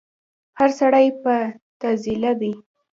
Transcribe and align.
هر 0.59 0.69
سړی 0.79 1.07
په 1.23 1.35
تعضيله 1.81 2.31
دی 2.41 2.53